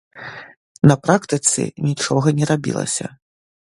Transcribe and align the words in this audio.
На 0.91 0.95
практыцы 1.07 1.61
нічога 1.89 2.27
не 2.41 2.45
рабілася. 2.51 3.05